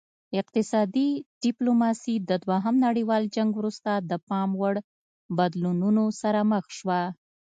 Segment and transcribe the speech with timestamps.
[0.39, 1.09] اقتصادي
[1.43, 4.75] ډیپلوماسي د دوهم نړیوال جنګ وروسته د پام وړ
[5.37, 7.01] بدلونونو سره مخ شوه